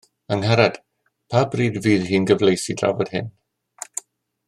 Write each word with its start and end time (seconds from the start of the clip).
Angharad, 0.35 0.79
pa 1.33 1.43
bryd 1.55 1.77
fydd 1.87 2.09
hi'n 2.13 2.25
gyfleus 2.33 2.67
i 2.75 2.77
drafod 2.83 3.13
hyn 3.17 3.31